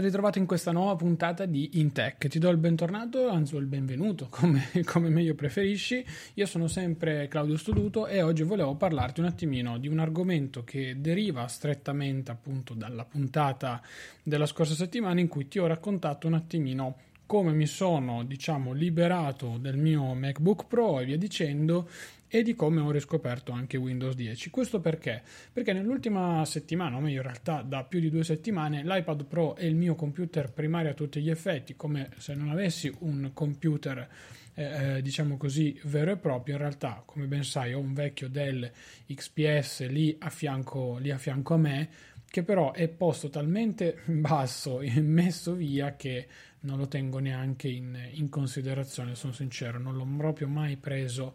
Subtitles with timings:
[0.00, 2.28] Ritrovato in questa nuova puntata di Intech.
[2.28, 6.04] Ti do il bentornato, anzi il benvenuto, come, come, meglio preferisci.
[6.34, 10.96] Io sono sempre Claudio Studuto e oggi volevo parlarti un attimino di un argomento che
[10.98, 13.80] deriva strettamente appunto dalla puntata
[14.22, 19.56] della scorsa settimana in cui ti ho raccontato un attimino come mi sono, diciamo, liberato
[19.60, 21.88] del mio MacBook Pro e via dicendo
[22.32, 24.50] e di come ho riscoperto anche Windows 10.
[24.50, 25.20] Questo perché?
[25.52, 29.64] Perché nell'ultima settimana, o meglio in realtà da più di due settimane, l'iPad Pro è
[29.64, 34.08] il mio computer primario a tutti gli effetti, come se non avessi un computer
[34.54, 36.54] eh, eh diciamo così vero e proprio.
[36.54, 38.70] In realtà, come ben sai, ho un vecchio Dell
[39.12, 41.88] XPS lì a fianco, lì a, fianco a me
[42.30, 46.28] che però è posto talmente basso e messo via che
[46.60, 51.34] non lo tengo neanche in, in considerazione, sono sincero, non l'ho proprio mai preso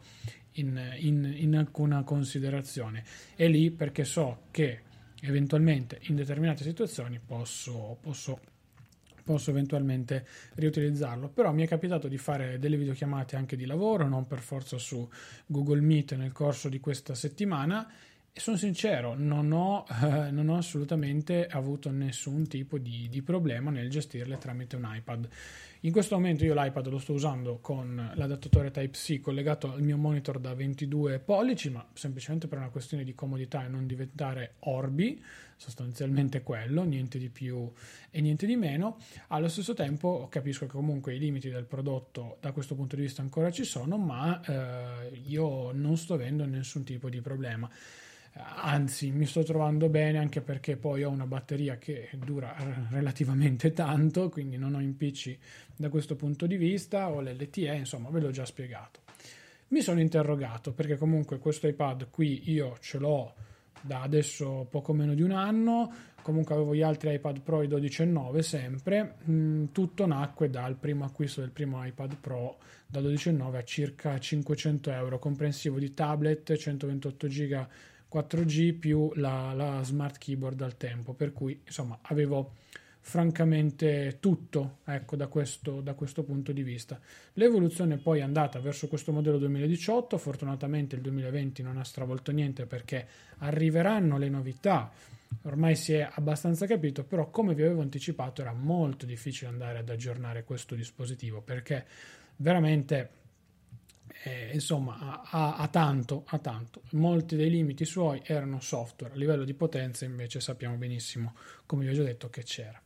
[0.56, 3.04] in, in, in alcuna considerazione.
[3.36, 4.82] È lì perché so che
[5.22, 8.40] eventualmente in determinate situazioni posso, posso,
[9.24, 11.30] posso, eventualmente riutilizzarlo.
[11.30, 15.08] Però mi è capitato di fare delle videochiamate anche di lavoro, non per forza su
[15.46, 17.90] Google Meet nel corso di questa settimana.
[18.38, 23.72] E sono sincero, non ho, eh, non ho assolutamente avuto nessun tipo di, di problema
[23.72, 25.30] nel gestirle tramite un iPad.
[25.80, 30.40] In questo momento io l'iPad lo sto usando con l'adattatore Type-C collegato al mio monitor
[30.40, 35.24] da 22 pollici, ma semplicemente per una questione di comodità e non diventare orbi,
[35.56, 37.72] sostanzialmente quello, niente di più
[38.10, 38.98] e niente di meno.
[39.28, 43.22] Allo stesso tempo capisco che comunque i limiti del prodotto da questo punto di vista
[43.22, 47.72] ancora ci sono, ma eh, io non sto avendo nessun tipo di problema
[48.38, 52.56] anzi mi sto trovando bene anche perché poi ho una batteria che dura
[52.90, 55.38] relativamente tanto, quindi non ho impicci
[55.76, 59.02] da questo punto di vista, ho l'LTE, insomma ve l'ho già spiegato.
[59.70, 63.34] Mi sono interrogato perché comunque questo iPad qui io ce l'ho
[63.82, 65.92] da adesso poco meno di un anno,
[66.22, 71.42] comunque avevo gli altri iPad Pro i 12,9 sempre, mm, tutto nacque dal primo acquisto
[71.42, 72.58] del primo iPad Pro
[72.88, 77.70] da 12,9 a circa 500 euro, comprensivo di tablet, 128 giga
[78.16, 82.54] 4G più la, la smart keyboard al tempo, per cui insomma avevo
[83.02, 87.00] francamente tutto ecco, da, questo, da questo punto di vista.
[87.34, 92.66] L'evoluzione poi è andata verso questo modello 2018, fortunatamente il 2020 non ha stravolto niente
[92.66, 93.06] perché
[93.40, 94.92] arriveranno le novità,
[95.44, 99.90] ormai si è abbastanza capito, però come vi avevo anticipato era molto difficile andare ad
[99.90, 101.86] aggiornare questo dispositivo perché
[102.38, 103.24] veramente
[104.26, 106.82] eh, insomma ha, ha, tanto, ha tanto.
[106.92, 111.36] Molti dei limiti suoi erano software, a livello di potenza invece sappiamo benissimo,
[111.68, 112.82] come vi ho già detto, che c'era.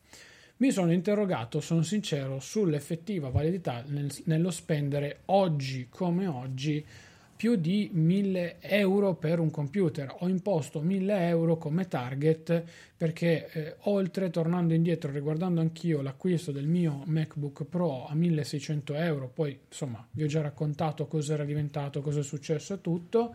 [0.57, 6.85] Mi sono interrogato, sono sincero, sull'effettiva validità nel, nello spendere oggi come oggi
[7.39, 10.13] più di 1000 euro per un computer.
[10.19, 12.61] Ho imposto 1000 euro come target
[12.97, 19.29] perché eh, oltre, tornando indietro, riguardando anch'io l'acquisto del mio MacBook Pro a 1600 euro,
[19.29, 23.33] poi insomma vi ho già raccontato cosa era diventato, cosa è successo e tutto,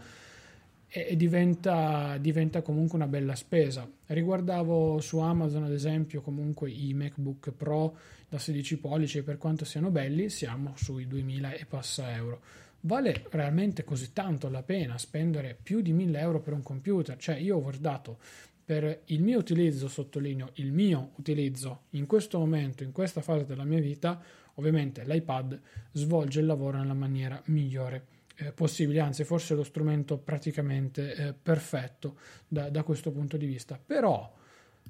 [0.87, 3.91] e, e diventa, diventa comunque una bella spesa.
[4.05, 7.97] Riguardavo su Amazon ad esempio comunque i MacBook Pro
[8.29, 13.85] da 16 pollici per quanto siano belli siamo sui 2000 e passa euro vale realmente
[13.85, 17.17] così tanto la pena spendere più di 1000 euro per un computer?
[17.17, 18.19] Cioè io ho guardato
[18.65, 23.65] per il mio utilizzo, sottolineo il mio utilizzo in questo momento, in questa fase della
[23.65, 24.21] mia vita,
[24.55, 25.61] ovviamente l'iPad
[25.93, 31.35] svolge il lavoro nella maniera migliore eh, possibili, anzi forse è lo strumento praticamente eh,
[31.35, 32.17] perfetto
[32.49, 33.79] da, da, questo punto di vista.
[33.85, 34.33] Però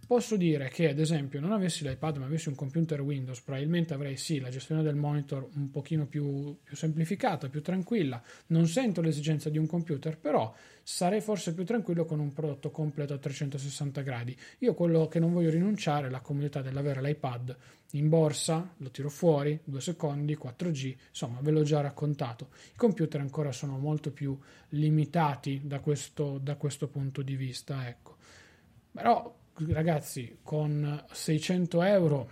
[0.06, 4.16] posso dire che ad esempio non avessi l'iPad ma avessi un computer Windows, probabilmente avrei
[4.16, 9.50] sì la gestione del monitor un pochino più, più semplificata, più tranquilla, non sento l'esigenza
[9.50, 14.36] di un computer, però sarei forse più tranquillo con un prodotto completo a 360 gradi.
[14.58, 17.56] Io quello che non voglio rinunciare è la comodità dell'avere l'iPad
[17.92, 22.50] in borsa, lo tiro fuori, due secondi, 4G, insomma ve l'ho già raccontato.
[22.72, 24.38] I computer ancora sono molto più
[24.70, 28.16] limitati da questo, da questo punto di vista, ecco.
[28.90, 32.30] Però ragazzi, con 600 euro,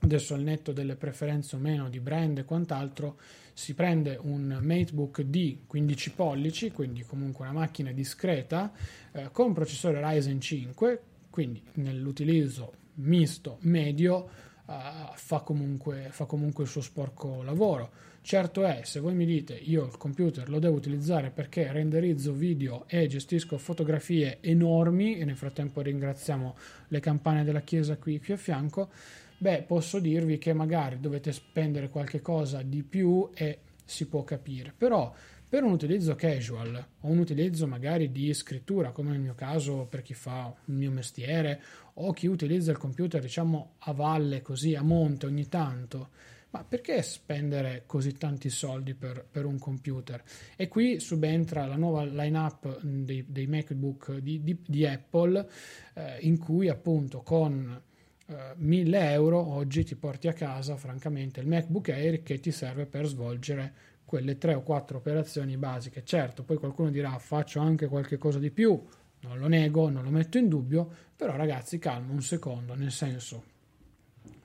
[0.00, 3.18] adesso al netto delle preferenze o meno di brand e quant'altro,
[3.52, 8.70] si prende un MateBook D 15 pollici, quindi comunque una macchina discreta,
[9.12, 14.28] eh, con processore Ryzen 5, quindi nell'utilizzo misto medio
[14.66, 14.72] uh,
[15.14, 17.90] fa, comunque, fa comunque il suo sporco lavoro.
[18.22, 22.84] Certo è, se voi mi dite io il computer lo devo utilizzare perché renderizzo video
[22.88, 26.56] e gestisco fotografie enormi e nel frattempo ringraziamo
[26.88, 28.90] le campane della chiesa qui, qui a fianco,
[29.38, 34.74] beh posso dirvi che magari dovete spendere qualche cosa di più e si può capire.
[34.76, 35.14] Però
[35.48, 40.02] per un utilizzo casual o un utilizzo magari di scrittura, come nel mio caso per
[40.02, 41.62] chi fa il mio mestiere
[41.98, 46.10] o chi utilizza il computer diciamo a valle, così a monte ogni tanto,
[46.50, 50.22] ma perché spendere così tanti soldi per, per un computer?
[50.56, 55.48] E qui subentra la nuova lineup dei, dei MacBook di, di, di Apple,
[55.94, 57.82] eh, in cui appunto con
[58.26, 62.86] eh, 1000 euro oggi ti porti a casa francamente il MacBook Air che ti serve
[62.86, 66.04] per svolgere quelle tre o quattro operazioni basiche.
[66.04, 68.80] Certo, poi qualcuno dirà faccio anche qualche cosa di più,
[69.26, 73.54] non lo nego, non lo metto in dubbio, però ragazzi calma un secondo, nel senso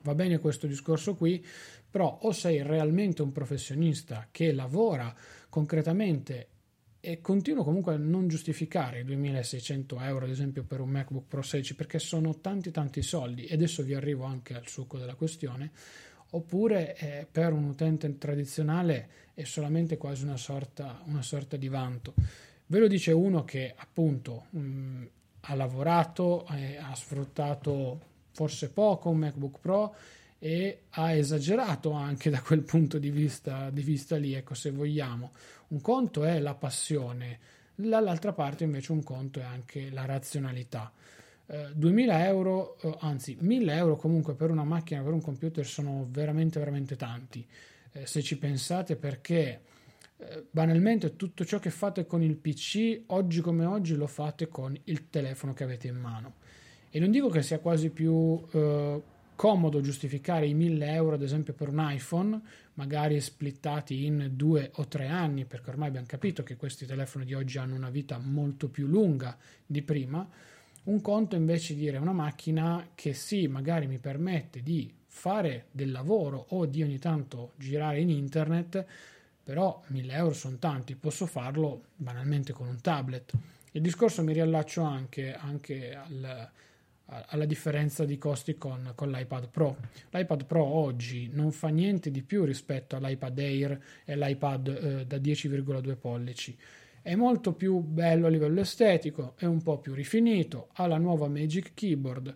[0.02, 1.44] va bene questo discorso qui,
[1.90, 5.14] però o sei realmente un professionista che lavora
[5.48, 6.48] concretamente
[7.04, 11.42] e continuo comunque a non giustificare i 2600 euro ad esempio per un MacBook Pro
[11.42, 15.72] 16 perché sono tanti tanti soldi e adesso vi arrivo anche al succo della questione
[16.30, 22.14] oppure eh, per un utente tradizionale è solamente quasi una sorta, una sorta di vanto.
[22.72, 25.02] Ve lo dice uno che appunto mh, mm,
[25.40, 29.94] ha lavorato, eh, ha sfruttato forse poco un MacBook Pro
[30.38, 35.32] e ha esagerato anche da quel punto di vista, di vista lì, ecco se vogliamo.
[35.68, 37.40] Un conto è la passione,
[37.74, 40.90] dall'altra parte invece un conto è anche la razionalità.
[41.74, 46.08] 2000 eh, euro, eh, anzi 1000 euro comunque per una macchina, per un computer sono
[46.10, 47.46] veramente veramente tanti.
[47.92, 49.60] Eh, se ci pensate perché
[50.50, 55.08] banalmente tutto ciò che fate con il PC oggi come oggi lo fate con il
[55.10, 56.34] telefono che avete in mano.
[56.90, 59.02] E non dico che sia quasi più eh,
[59.34, 62.40] comodo giustificare i 1000 euro ad esempio per un iPhone,
[62.74, 67.34] magari splittati in due o tre anni, perché ormai abbiamo capito che questi telefoni di
[67.34, 69.36] oggi hanno una vita molto più lunga
[69.66, 70.28] di prima
[70.84, 76.46] un conto invece dire una macchina che sì, magari mi permette di fare del lavoro
[76.48, 78.84] o di ogni tanto girare in internet,
[79.42, 83.32] però 1000 euro sono tanti, posso farlo banalmente con un tablet.
[83.72, 86.50] Il discorso mi riallaccio anche, anche al,
[87.06, 89.76] alla differenza di costi con, con, l'iPad Pro.
[90.10, 95.16] L'iPad Pro oggi non fa niente di più rispetto all'iPad Air e all'iPad eh, da
[95.16, 96.56] 10,2 pollici
[97.02, 101.26] è molto più bello a livello estetico, è un po' più rifinito, ha la nuova
[101.26, 102.34] Magic Keyboard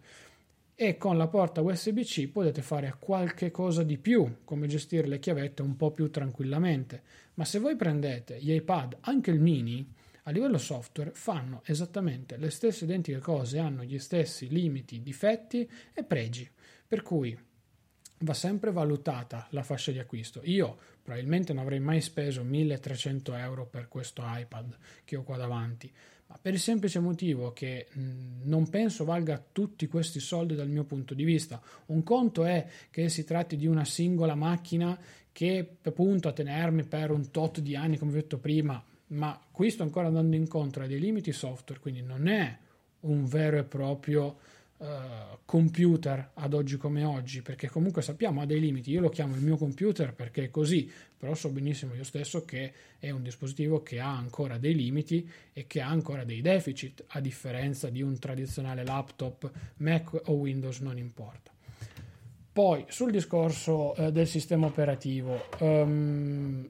[0.78, 5.62] e con la porta USB-C potete fare qualche cosa di più, come gestire le chiavette
[5.62, 7.02] un po' più tranquillamente.
[7.34, 9.90] Ma se voi prendete gli iPad, anche il mini,
[10.24, 16.04] a livello software fanno esattamente le stesse identiche cose, hanno gli stessi limiti, difetti e
[16.04, 16.46] pregi.
[16.86, 17.34] Per cui
[18.20, 20.42] va sempre valutata la fascia di acquisto.
[20.44, 25.90] Io probabilmente non avrei mai speso 1300 euro per questo iPad che ho qua davanti,
[26.28, 28.00] ma per il semplice motivo che mh,
[28.44, 31.60] non penso valga tutti questi soldi dal mio punto di vista.
[31.86, 34.98] Un conto è che si tratti di una singola macchina
[35.30, 39.38] che appunto a tenermi per un tot di anni, come vi ho detto prima, ma
[39.50, 42.58] qui sto ancora andando incontro a dei limiti software, quindi non è
[43.00, 44.38] un vero e proprio
[44.78, 48.90] uh, computer ad oggi come oggi, perché comunque sappiamo ha dei limiti.
[48.90, 52.72] Io lo chiamo il mio computer perché è così, però so benissimo io stesso che
[52.98, 57.20] è un dispositivo che ha ancora dei limiti e che ha ancora dei deficit, a
[57.20, 61.50] differenza di un tradizionale laptop, Mac o Windows, non importa.
[62.52, 66.66] Poi sul discorso eh, del sistema operativo, um,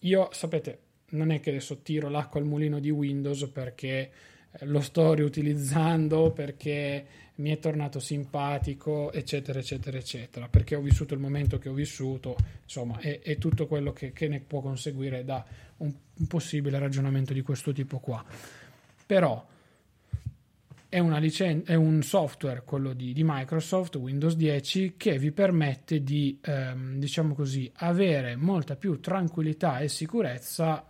[0.00, 0.78] io sapete,
[1.10, 4.10] non è che adesso tiro l'acqua al mulino di Windows perché
[4.60, 11.20] lo sto riutilizzando perché mi è tornato simpatico, eccetera, eccetera, eccetera, perché ho vissuto il
[11.20, 15.44] momento che ho vissuto, insomma, è tutto quello che, che, ne può conseguire da
[15.78, 18.24] un, un, possibile ragionamento di questo tipo qua.
[19.04, 19.46] Però
[20.88, 26.38] è, licen- è un software, quello di, di, Microsoft, Windows 10, che vi permette di,
[26.42, 30.88] ehm, diciamo così, avere molta più tranquillità e sicurezza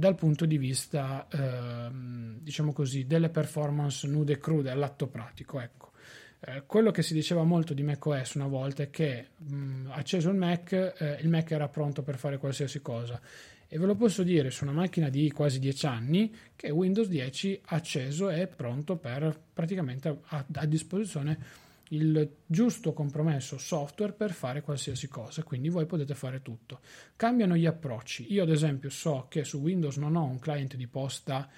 [0.00, 5.60] dal punto di vista, ehm, diciamo così, delle performance nude e crude all'atto pratico.
[5.60, 5.92] Ecco.
[6.40, 10.36] Eh, quello che si diceva molto di macOS una volta è che mh, acceso il
[10.36, 13.20] Mac, eh, il Mac era pronto per fare qualsiasi cosa.
[13.68, 17.60] E ve lo posso dire su una macchina di quasi 10 anni che Windows 10
[17.66, 21.38] acceso è pronto per praticamente a, a disposizione
[21.92, 26.80] il giusto compromesso software per fare qualsiasi cosa, quindi voi potete fare tutto.
[27.16, 28.32] Cambiano gli approcci.
[28.32, 31.48] Io ad esempio so che su Windows non ho un client di posta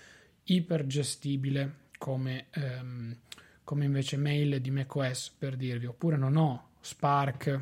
[0.44, 3.16] ipergestibile come, ehm,
[3.64, 7.60] come invece mail di macOS per dirvi, oppure non ho Spark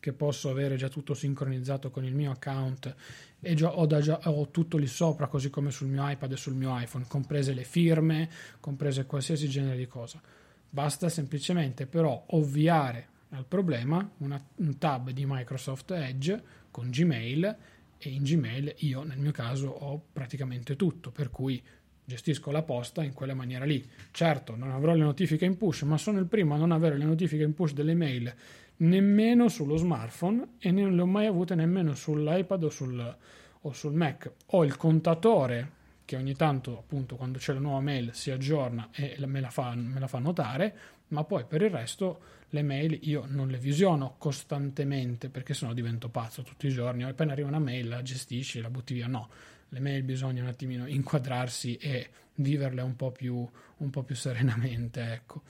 [0.00, 2.94] che posso avere già tutto sincronizzato con il mio account
[3.40, 6.54] e già, ho, già, ho, tutto lì sopra, così come sul mio iPad e sul
[6.54, 8.28] mio iPhone, comprese le firme,
[8.60, 10.20] comprese qualsiasi genere di cosa
[10.74, 17.56] Basta semplicemente però ovviare al problema una, un tab di Microsoft Edge con Gmail
[17.96, 21.62] e in Gmail io nel mio caso ho praticamente tutto, per cui
[22.04, 23.88] gestisco la posta in quella maniera lì.
[24.10, 27.04] Certo, non avrò le notifiche in push, ma sono il primo a non avere le
[27.04, 28.34] notifiche in push delle mail
[28.78, 33.16] nemmeno sullo smartphone e non le ho mai avute nemmeno sull'iPad o sul,
[33.60, 34.28] o sul Mac.
[34.46, 35.82] Ho il contatore
[36.14, 39.74] che ogni tanto appunto quando c'è la nuova mail si aggiorna e me la fa,
[39.74, 40.76] me la fa notare,
[41.08, 46.08] ma poi per il resto le mail io non le visiono costantemente perché sennò divento
[46.08, 49.28] pazzo tutti i giorni, appena arriva una mail la gestisci, la butti via, no,
[49.68, 55.12] le mail bisogna un attimino inquadrarsi e viverle un po' più, un po più serenamente,
[55.12, 55.42] ecco.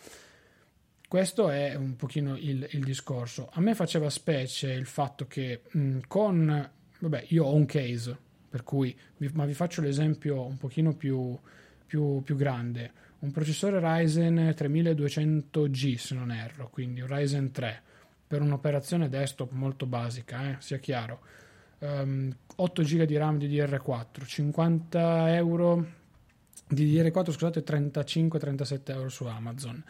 [1.06, 3.48] Questo è un pochino il, il, discorso.
[3.52, 8.18] A me faceva specie il fatto che mh, con, vabbè, io ho un case,
[8.54, 8.96] per cui,
[9.32, 11.36] ma vi faccio l'esempio un pochino più,
[11.84, 12.92] più, più grande.
[13.18, 17.82] Un processore Ryzen 3200G, se non erro, quindi un Ryzen 3,
[18.28, 21.18] per un'operazione desktop molto basica, eh, sia chiaro.
[21.78, 25.86] Um, 8 GB di RAM DDR4, 50 euro
[26.68, 29.82] di DDR4, scusate, 35-37 euro su Amazon.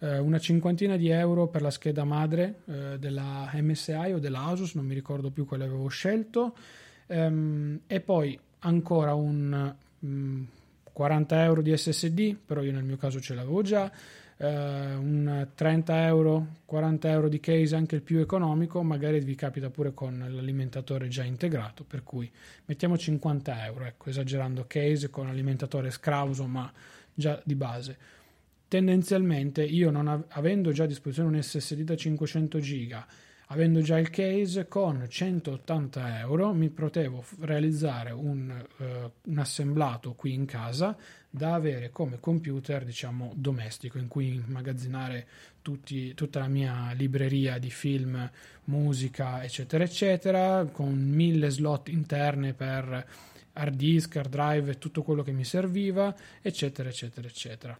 [0.00, 4.74] Uh, una cinquantina di euro per la scheda madre uh, della MSI o della Asus,
[4.74, 6.56] non mi ricordo più quale avevo scelto
[7.08, 10.46] Um, e poi ancora un um,
[10.92, 13.90] 40 euro di SSD, però io nel mio caso ce l'avevo già.
[14.36, 19.68] Uh, un 30 euro, 40 euro di case anche il più economico, magari vi capita
[19.70, 22.30] pure con l'alimentatore già integrato, per cui
[22.66, 26.70] mettiamo 50 euro, ecco, esagerando case con alimentatore scrauso, ma
[27.14, 27.96] già di base.
[28.68, 33.06] Tendenzialmente io non av- avendo già a disposizione un SSD da 500 giga
[33.50, 40.34] Avendo già il case con 180 euro mi potevo realizzare un, uh, un assemblato qui
[40.34, 40.94] in casa
[41.30, 45.26] da avere come computer diciamo domestico in cui immagazzinare
[45.62, 48.30] tutti, tutta la mia libreria di film,
[48.64, 53.06] musica eccetera eccetera con mille slot interne per
[53.54, 57.78] hard disk, hard drive tutto quello che mi serviva eccetera eccetera eccetera.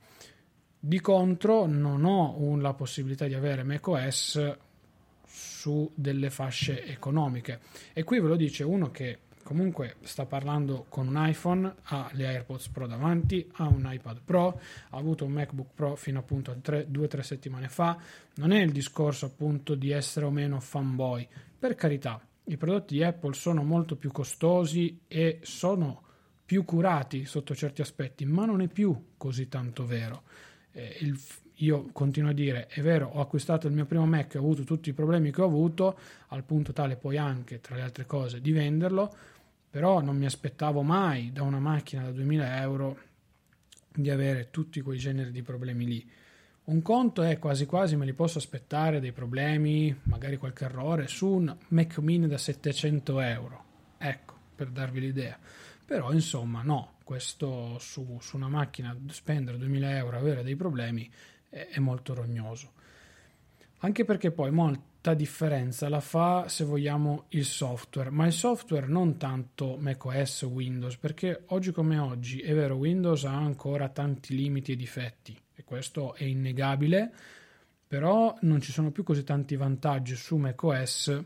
[0.81, 4.57] Di contro non ho la possibilità di avere macOS
[5.29, 7.61] su delle fasce economiche.
[7.93, 12.27] E qui ve lo dice uno che comunque sta parlando con un iPhone, ha le
[12.27, 16.83] AirPods Pro davanti, ha un iPad Pro, ha avuto un MacBook Pro fino appunto a
[16.87, 17.99] due o tre settimane fa.
[18.35, 21.27] Non è il discorso appunto di essere o meno fanboy.
[21.59, 26.03] Per carità, i prodotti di Apple sono molto più costosi e sono
[26.45, 30.23] più curati sotto certi aspetti, ma non è più così tanto vero.
[30.73, 31.19] Eh, il,
[31.61, 34.91] io continuo a dire, è vero, ho acquistato il mio primo Mac, ho avuto tutti
[34.91, 35.99] i problemi che ho avuto,
[36.29, 39.15] al punto tale poi anche, tra le altre cose, di venderlo,
[39.71, 42.99] però non mi aspettavo mai da una macchina da 2000 euro
[43.93, 46.11] di avere tutti quei generi di problemi lì.
[46.65, 51.27] Un conto è quasi quasi me li posso aspettare dei problemi, magari qualche errore, su
[51.27, 53.65] un Mac mini da 700 euro.
[53.99, 55.38] Ecco, per darvi l'idea.
[55.85, 61.11] Però insomma no, questo su, su una macchina spendere 2000 euro avere dei problemi
[61.49, 62.73] è molto rognoso.
[63.78, 69.17] Anche perché poi molta differenza la fa, se vogliamo, il software, ma il software non
[69.17, 74.73] tanto macOS o Windows, perché oggi come oggi è vero, Windows ha ancora tanti limiti
[74.73, 77.12] e difetti, e questo è innegabile,
[77.87, 81.25] però non ci sono più così tanti vantaggi su macOS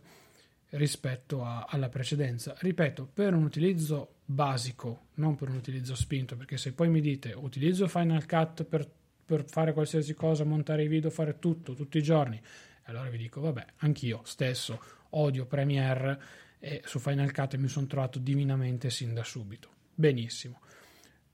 [0.70, 2.54] rispetto a, alla precedenza.
[2.58, 7.32] Ripeto, per un utilizzo basico, non per un utilizzo spinto, perché se poi mi dite
[7.32, 8.88] utilizzo Final Cut per,
[9.32, 12.38] per fare qualsiasi cosa, montare i video, fare tutto, tutti i giorni,
[12.84, 14.78] allora vi dico, vabbè, anch'io stesso
[15.10, 16.20] odio Premiere
[16.58, 19.70] e su Final Cut mi sono trovato divinamente sin da subito.
[19.94, 20.60] Benissimo.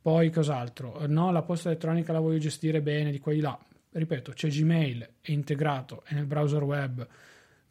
[0.00, 1.04] Poi cos'altro?
[1.08, 3.58] No, la posta elettronica la voglio gestire bene di qua e di là.
[3.90, 7.04] Ripeto, c'è Gmail, è integrato, è nel browser web,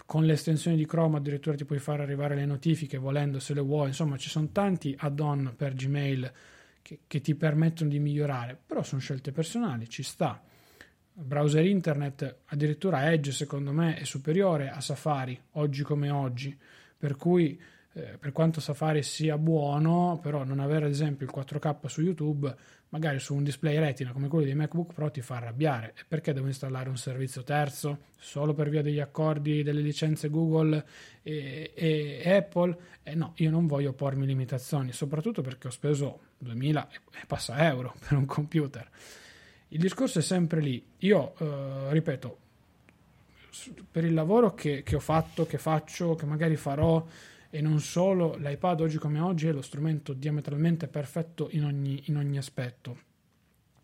[0.05, 3.61] con le estensioni di Chrome addirittura ti puoi fare arrivare le notifiche volendo se le
[3.61, 6.31] vuoi, insomma ci sono tanti add-on per Gmail
[6.87, 10.41] che, che ti permettono di migliorare, però sono scelte personali, ci sta.
[11.15, 16.57] Il browser internet, addirittura Edge secondo me è superiore a Safari, oggi come oggi,
[16.97, 17.59] per cui
[17.91, 22.55] eh, per quanto Safari sia buono, però non avere ad esempio il 4K su YouTube,
[22.89, 25.89] magari su un display retina come quello dei MacBook Pro ti fa arrabbiare.
[25.89, 30.85] E perché devo installare un servizio terzo solo per via degli accordi, delle licenze Google
[31.21, 32.77] e, e, Apple?
[33.03, 37.95] Eh no, io non voglio pormi limitazioni, soprattutto perché ho speso 2000 e passa euro
[38.07, 38.89] per un computer.
[39.69, 40.83] Il discorso è sempre lì.
[40.99, 42.37] Io, eh, ripeto,
[43.91, 47.05] per il lavoro che, che ho fatto, che faccio, che magari farò,
[47.49, 52.17] e non solo, l'iPad oggi come oggi è lo strumento diametralmente perfetto in ogni, in
[52.17, 52.97] ogni aspetto,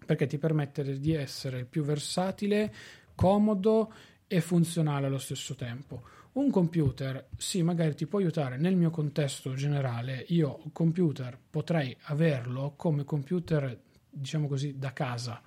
[0.05, 2.74] perché ti permette di essere più versatile,
[3.15, 3.91] comodo
[4.27, 6.03] e funzionale allo stesso tempo.
[6.33, 10.25] Un computer, sì, magari ti può aiutare nel mio contesto generale.
[10.29, 15.39] Io computer potrei averlo come computer, diciamo così, da casa.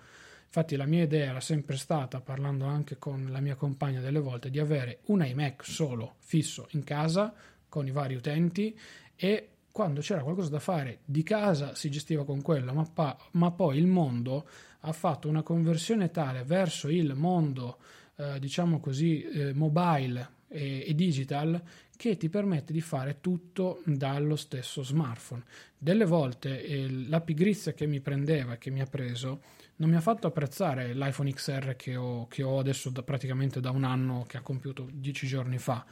[0.44, 4.48] Infatti la mia idea era sempre stata, parlando anche con la mia compagna delle volte,
[4.48, 7.34] di avere un iMac solo fisso in casa
[7.68, 8.78] con i vari utenti
[9.16, 13.50] e quando c'era qualcosa da fare di casa si gestiva con quello, ma, pa- ma
[13.50, 14.48] poi il mondo
[14.80, 17.78] ha fatto una conversione tale verso il mondo,
[18.16, 21.60] eh, diciamo così, eh, mobile e, e digital
[21.96, 25.42] che ti permette di fare tutto dallo stesso smartphone.
[25.76, 29.42] Delle volte eh, la pigrizia che mi prendeva che mi ha preso
[29.76, 33.70] non mi ha fatto apprezzare l'iPhone XR che ho, che ho adesso da, praticamente da
[33.70, 35.84] un anno che ha compiuto dieci giorni fa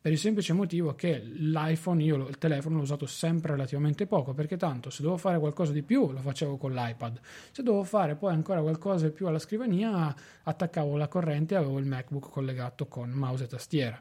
[0.00, 4.56] per il semplice motivo che l'iPhone, io il telefono l'ho usato sempre relativamente poco, perché
[4.56, 8.32] tanto se dovevo fare qualcosa di più lo facevo con l'iPad, se dovevo fare poi
[8.32, 13.10] ancora qualcosa di più alla scrivania attaccavo la corrente e avevo il MacBook collegato con
[13.10, 14.00] mouse e tastiera,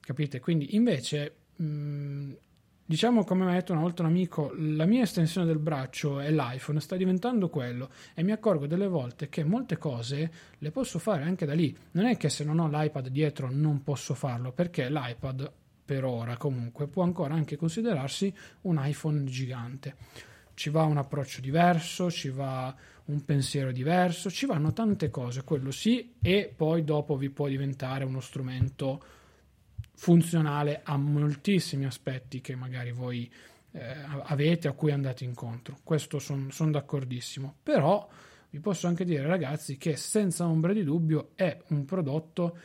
[0.00, 0.38] capite?
[0.40, 2.32] Quindi invece mh,
[2.88, 6.30] Diciamo come mi ha detto una volta un amico, la mia estensione del braccio è
[6.30, 11.22] l'iPhone, sta diventando quello e mi accorgo delle volte che molte cose le posso fare
[11.22, 11.76] anche da lì.
[11.90, 15.52] Non è che se non ho l'iPad dietro non posso farlo, perché l'iPad
[15.84, 19.94] per ora comunque può ancora anche considerarsi un iPhone gigante.
[20.54, 22.74] Ci va un approccio diverso, ci va
[23.04, 28.06] un pensiero diverso, ci vanno tante cose, quello sì, e poi dopo vi può diventare
[28.06, 29.02] uno strumento
[29.98, 33.28] funzionale a moltissimi aspetti che magari voi
[33.72, 35.80] eh, avete a cui andate incontro.
[35.82, 37.56] Questo sono son d'accordissimo.
[37.64, 38.08] Però
[38.50, 42.56] vi posso anche dire, ragazzi, che senza ombra di dubbio è un prodotto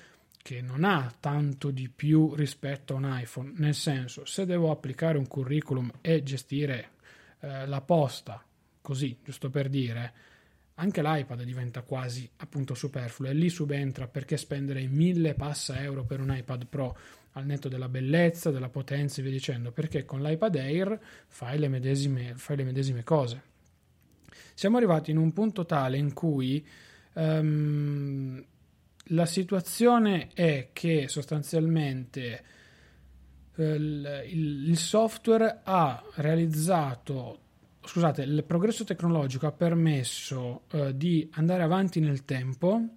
[0.43, 3.53] che non ha tanto di più rispetto a un iPhone.
[3.55, 6.91] Nel senso, se devo applicare un curriculum e gestire
[7.39, 8.45] eh, la posta,
[8.79, 10.13] così, giusto per dire,
[10.75, 16.19] anche l'iPad diventa quasi appunto superfluo e lì subentra perché spendere mille passa euro per
[16.19, 16.97] un iPad Pro
[17.33, 21.67] al netto della bellezza, della potenza e via dicendo, perché con l'iPad Air fai le
[21.67, 23.41] medesime, fai le medesime cose.
[24.53, 26.65] Siamo arrivati in un punto tale in cui
[27.13, 28.43] um,
[29.07, 32.43] la situazione è che sostanzialmente
[33.55, 37.39] eh, il, il, il software ha realizzato
[37.85, 42.87] scusate, il progresso tecnologico ha permesso eh, di andare avanti nel tempo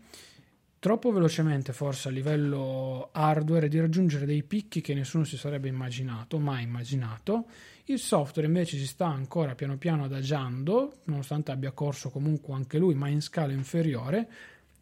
[0.86, 6.38] troppo velocemente forse a livello hardware di raggiungere dei picchi che nessuno si sarebbe immaginato,
[6.38, 7.46] mai immaginato.
[7.86, 12.94] Il software invece si sta ancora piano piano adagiando, nonostante abbia corso comunque anche lui,
[12.94, 14.28] ma in scala inferiore,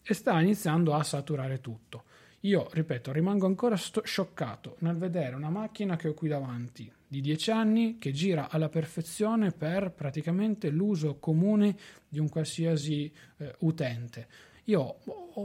[0.03, 2.05] e sta iniziando a saturare tutto.
[2.45, 7.23] Io, ripeto, rimango ancora sto- scioccato nel vedere una macchina che ho qui davanti di
[7.23, 11.75] 10 anni che gira alla perfezione per praticamente l'uso comune
[12.07, 14.97] di un qualsiasi eh, utente io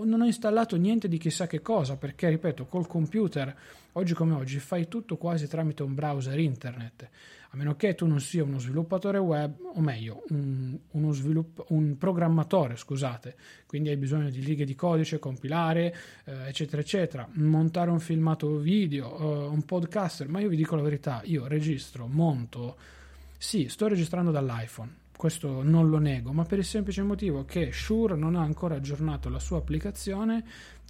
[0.03, 3.53] non ho installato niente di chissà che cosa perché, ripeto, col computer,
[3.93, 7.09] oggi come oggi, fai tutto quasi tramite un browser internet.
[7.51, 12.75] A meno che tu non sia uno sviluppatore web, o meglio, un, svilupp- un programmatore,
[12.75, 13.35] scusate,
[13.65, 19.17] quindi hai bisogno di righe di codice, compilare, eh, eccetera, eccetera, montare un filmato video,
[19.17, 22.77] eh, un podcaster, ma io vi dico la verità, io registro, monto,
[23.37, 28.15] sì, sto registrando dall'iPhone questo non lo nego, ma per il semplice motivo che Shure
[28.15, 30.45] non ha ancora aggiornato la sua applicazione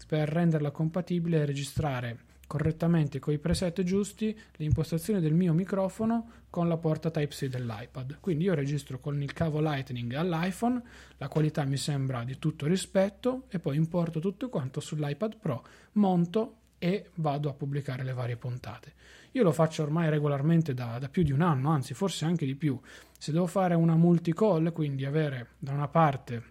[0.06, 2.17] per renderla compatibile e registrare
[2.50, 8.18] correttamente con i preset giusti le impostazioni del mio microfono con la porta Type-C dell'iPad.
[8.20, 10.82] Quindi io registro con il cavo Lightning all'iPhone,
[11.18, 16.56] la qualità mi sembra di tutto rispetto e poi importo tutto quanto sull'iPad Pro, monto
[16.80, 18.94] e vado a pubblicare le varie puntate.
[19.34, 22.56] Io lo faccio ormai regolarmente da, da più di un anno, anzi forse anche di
[22.56, 22.80] più.
[23.16, 26.44] Se devo fare una multicall, quindi avere da una parte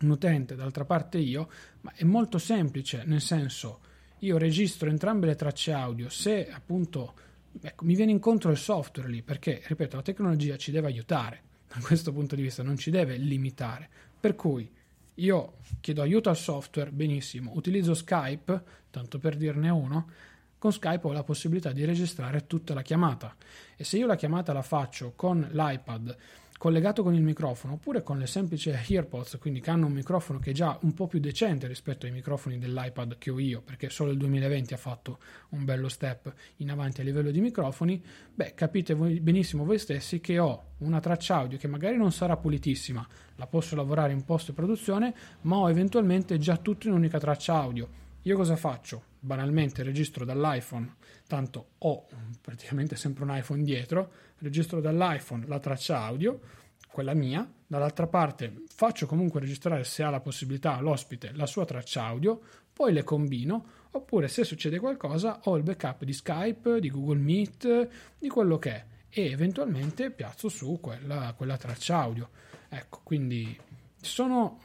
[0.00, 1.48] un utente, dall'altra parte io,
[1.82, 3.90] ma è molto semplice, nel senso
[4.22, 7.14] io registro entrambe le tracce audio, se appunto
[7.60, 11.80] ecco, mi viene incontro il software lì, perché ripeto, la tecnologia ci deve aiutare da
[11.80, 13.88] questo punto di vista, non ci deve limitare.
[14.20, 14.70] Per cui
[15.14, 20.10] io chiedo aiuto al software, benissimo, utilizzo Skype, tanto per dirne uno,
[20.58, 23.34] con Skype ho la possibilità di registrare tutta la chiamata
[23.74, 26.16] e se io la chiamata la faccio con l'iPad
[26.62, 30.50] collegato con il microfono oppure con le semplici AirPods, quindi che hanno un microfono che
[30.50, 34.12] è già un po' più decente rispetto ai microfoni dell'iPad che ho io, perché solo
[34.12, 38.00] il 2020 ha fatto un bello step in avanti a livello di microfoni,
[38.32, 42.36] beh, capite voi, benissimo voi stessi che ho una traccia audio che magari non sarà
[42.36, 47.56] pulitissima, la posso lavorare in post produzione, ma ho eventualmente già tutto in un'unica traccia
[47.56, 47.88] audio.
[48.24, 49.02] Io cosa faccio?
[49.18, 50.94] Banalmente registro dall'iPhone,
[51.26, 52.06] tanto ho
[52.40, 56.40] praticamente sempre un iPhone dietro, registro dall'iPhone la traccia audio,
[56.86, 62.04] quella mia, dall'altra parte faccio comunque registrare se ha la possibilità l'ospite la sua traccia
[62.04, 62.40] audio,
[62.72, 67.88] poi le combino, oppure se succede qualcosa ho il backup di Skype, di Google Meet,
[68.18, 72.30] di quello che è e eventualmente piazzo su quella, quella traccia audio.
[72.68, 73.58] Ecco, quindi
[74.02, 74.58] sono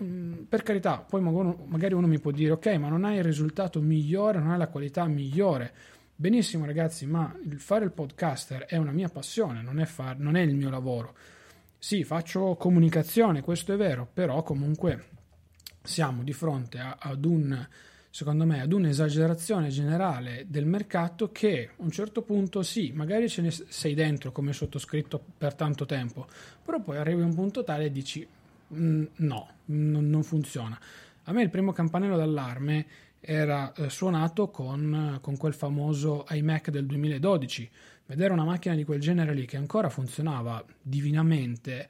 [0.50, 4.39] per carità, poi magari uno mi può dire ok, ma non hai il risultato migliore,
[4.39, 5.73] non hai la qualità migliore.
[6.15, 10.36] Benissimo ragazzi, ma il fare il podcaster è una mia passione, non è, far, non
[10.36, 11.13] è il mio lavoro.
[11.78, 15.10] Sì, faccio comunicazione, questo è vero, però comunque
[15.84, 17.67] siamo di fronte a, ad un,
[18.10, 23.43] secondo me, ad un'esagerazione generale del mercato che a un certo punto sì, magari ce
[23.43, 26.26] ne sei dentro come sottoscritto per tanto tempo,
[26.65, 28.28] però poi arrivi a un punto tale e dici
[28.73, 30.80] mm, no, non, non funziona.
[31.23, 32.86] A me il primo campanello d'allarme
[33.19, 37.69] era eh, suonato con, con, quel famoso iMac del 2012.
[38.06, 41.89] Vedere una macchina di quel genere lì che ancora funzionava divinamente,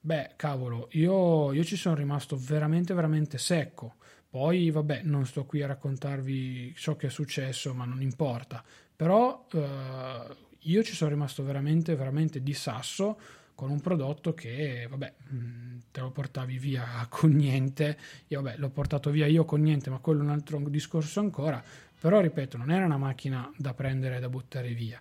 [0.00, 3.94] beh, cavolo, io, io ci sono rimasto veramente, veramente secco.
[4.28, 8.64] Poi, vabbè, non sto qui a raccontarvi ciò che è successo, ma non importa.
[8.94, 13.18] Però eh, io ci sono rimasto veramente, veramente di sasso
[13.60, 17.98] con un prodotto che, vabbè, mm, te lo portavi via con niente.
[18.28, 21.62] Io, vabbè, l'ho portato via io con niente, ma quello è un altro discorso ancora.
[22.00, 24.98] Però, ripeto, non era una macchina da prendere e da buttare via.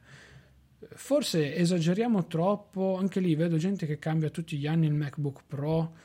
[0.90, 5.96] Forse esageriamo troppo, anche lì vedo gente che cambia tutti gli anni il MacBook Pro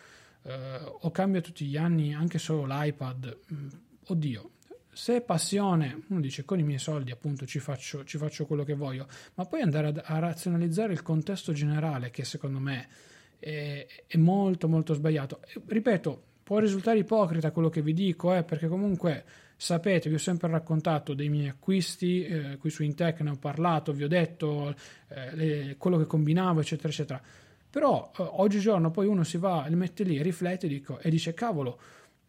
[0.42, 3.36] eh, o cambia tutti gli anni anche solo l'iPad.
[3.52, 3.68] Mm,
[4.06, 4.50] oddio,
[4.94, 8.74] se passione, uno dice con i miei soldi appunto ci faccio, ci faccio quello che
[8.74, 12.88] voglio, ma poi andare a, a, razionalizzare il contesto generale che secondo me
[13.38, 15.40] è, è molto molto sbagliato.
[15.66, 19.24] Ripeto, può risultare ipocrita quello che vi dico, eh, perché comunque
[19.56, 23.92] sapete, vi ho sempre raccontato dei miei acquisti, eh, qui su Intech ne ho parlato,
[23.92, 24.74] vi ho detto
[25.08, 27.20] eh, le, quello che combinavo, eccetera, eccetera.
[27.70, 31.80] Però eh, oggigiorno poi uno si va, li mette lì, riflette dico, e dice cavolo,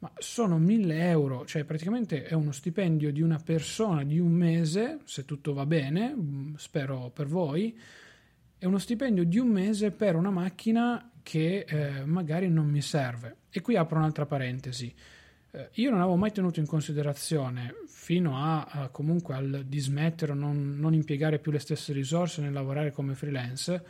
[0.06, 5.00] ma sono 1000 euro, cioè praticamente è uno stipendio di una persona di un mese,
[5.06, 7.76] se tutto va bene, mm, spero per voi,
[8.56, 13.38] è uno stipendio di un mese per una macchina che eh, magari non mi serve.
[13.50, 14.94] E qui apro un'altra parentesi.
[15.50, 20.36] Eh, io non avevo mai tenuto in considerazione, fino a, a comunque al dismettere o
[20.36, 23.84] non, non impiegare più le stesse risorse nel lavorare come freelance,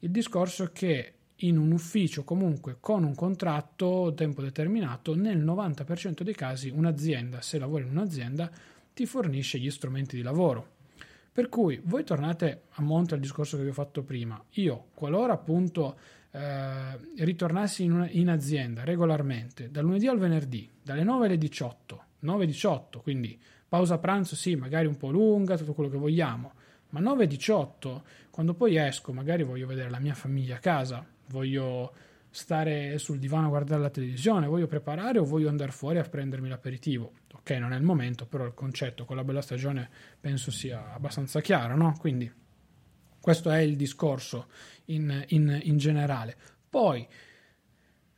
[0.00, 6.22] il discorso che in un ufficio comunque con un contratto a tempo determinato, nel 90%
[6.22, 8.50] dei casi un'azienda, se lavori in un'azienda,
[8.94, 10.74] ti fornisce gli strumenti di lavoro.
[11.30, 14.42] Per cui voi tornate a monte al discorso che vi ho fatto prima.
[14.52, 15.98] Io, qualora appunto
[16.30, 22.04] eh, ritornassi in, una, in, azienda regolarmente, dal lunedì al venerdì, dalle 9 alle 18,
[22.24, 26.52] 9-18, quindi pausa pranzo sì, magari un po' lunga, tutto quello che vogliamo,
[26.90, 31.92] ma 9-18, quando poi esco, magari voglio vedere la mia famiglia a casa, voglio
[32.30, 36.48] stare sul divano a guardare la televisione, voglio preparare o voglio andare fuori a prendermi
[36.48, 37.12] l'aperitivo.
[37.34, 39.88] Ok, non è il momento, però il concetto con la bella stagione
[40.20, 41.94] penso sia abbastanza chiaro, no?
[41.98, 42.30] Quindi
[43.20, 44.48] questo è il discorso
[44.86, 46.36] in, in, in generale.
[46.68, 47.06] Poi,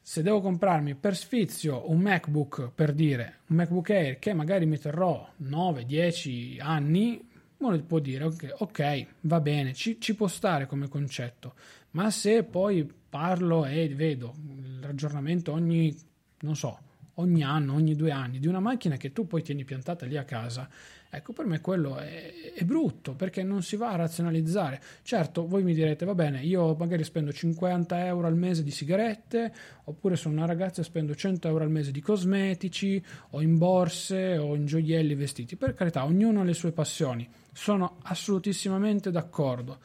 [0.01, 4.79] se devo comprarmi per sfizio un MacBook, per dire, un MacBook Air che magari mi
[4.79, 7.25] terrò 9-10 anni,
[7.59, 11.55] uno può dire ok, ok va bene, ci, ci può stare come concetto,
[11.91, 15.97] ma se poi parlo e vedo il ragionamento ogni,
[16.41, 16.79] non so,
[17.15, 20.25] ogni anno, ogni due anni, di una macchina che tu poi tieni piantata lì a
[20.25, 20.69] casa,
[21.11, 24.81] ecco per me quello è, è brutto perché non si va a razionalizzare.
[25.03, 29.53] Certo, voi mi direte, va bene, io magari spendo 50 euro al mese di sigarette,
[29.85, 34.37] oppure sono una ragazza e spendo 100 euro al mese di cosmetici, o in borse,
[34.39, 35.57] o in gioielli, vestiti.
[35.57, 37.29] Per carità, ognuno ha le sue passioni.
[37.53, 39.79] Sono assolutissimamente d'accordo.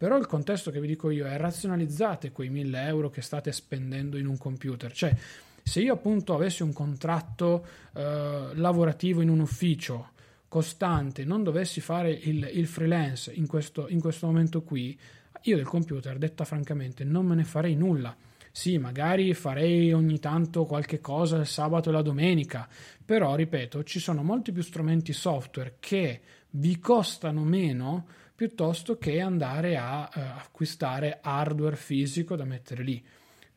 [0.00, 4.16] Però il contesto che vi dico io è razionalizzate quei 1000 euro che state spendendo
[4.16, 4.90] in un computer.
[4.90, 5.14] Cioè,
[5.62, 10.12] se io appunto avessi un contratto eh, lavorativo in un ufficio
[10.48, 14.98] costante, non dovessi fare il, il freelance in questo, in questo momento qui,
[15.42, 18.16] io del computer, detta francamente, non me ne farei nulla.
[18.50, 22.66] Sì, magari farei ogni tanto qualche cosa il sabato e la domenica,
[23.04, 28.06] però ripeto, ci sono molti più strumenti software che vi costano meno
[28.40, 33.04] piuttosto che andare a uh, acquistare hardware fisico da mettere lì.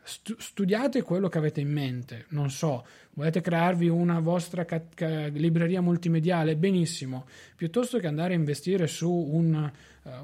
[0.03, 5.79] studiate quello che avete in mente, non so, volete crearvi una vostra ca- ca- libreria
[5.79, 9.71] multimediale, benissimo, piuttosto che andare a investire su un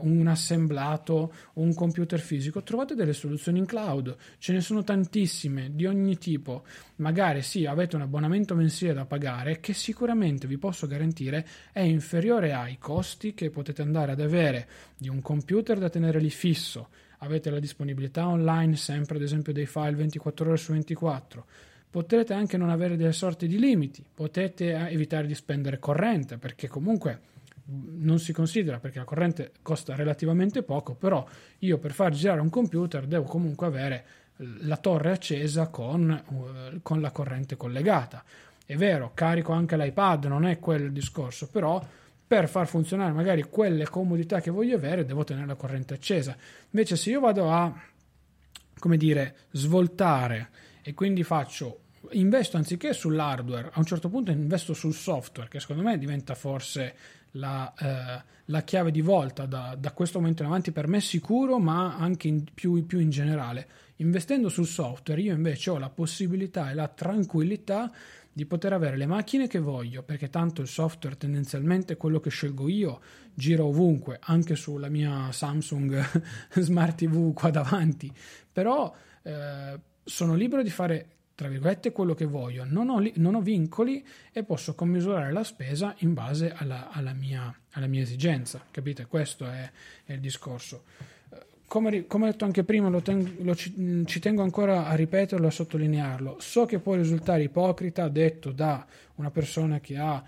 [0.01, 5.85] un assemblato un computer fisico, trovate delle soluzioni in cloud, ce ne sono tantissime di
[5.85, 6.63] ogni tipo.
[6.97, 12.53] Magari sì, avete un abbonamento mensile da pagare che sicuramente vi posso garantire è inferiore
[12.53, 16.89] ai costi che potete andare ad avere di un computer da tenere lì fisso.
[17.19, 21.45] Avete la disponibilità online sempre ad esempio dei file 24 ore su 24
[21.89, 26.67] potrete anche non avere delle sorti di limiti, potete eh, evitare di spendere corrente perché
[26.67, 27.19] comunque
[27.71, 31.25] non si considera perché la corrente costa relativamente poco, però
[31.59, 34.05] io per far girare un computer devo comunque avere
[34.61, 38.23] la torre accesa con, uh, con la corrente collegata.
[38.65, 41.83] È vero, carico anche l'iPad, non è quello il discorso, però
[42.25, 46.37] per far funzionare magari quelle comodità che voglio avere devo tenere la corrente accesa.
[46.69, 47.73] Invece se io vado a,
[48.77, 50.49] come dire, svoltare
[50.83, 51.79] e quindi faccio
[52.11, 56.95] investo anziché sull'hardware, a un certo punto investo sul software, che secondo me diventa forse
[57.31, 61.59] la, eh, la chiave di volta da, da, questo momento in avanti per me sicuro,
[61.59, 63.67] ma anche in, più, più in generale.
[63.97, 67.91] Investendo sul software io invece ho la possibilità e la tranquillità
[68.31, 72.69] di poter avere le macchine che voglio, perché tanto il software tendenzialmente quello che scelgo
[72.69, 73.01] io
[73.33, 76.21] gira ovunque, anche sulla mia Samsung
[76.55, 78.11] Smart TV qua davanti,
[78.51, 83.39] però eh, sono libero di fare tra virgolette quello che voglio, non ho, non ho
[83.39, 89.05] vincoli e posso commisurare la spesa in base alla, alla, mia, alla mia, esigenza, capite?
[89.05, 89.71] Questo è,
[90.03, 90.83] è il discorso.
[91.65, 95.45] Come, come, ho detto anche prima, lo ten, lo ci, ci, tengo ancora a ripeterlo
[95.45, 96.39] e a sottolinearlo.
[96.41, 100.21] So che può risultare ipocrita, detto da una persona che ha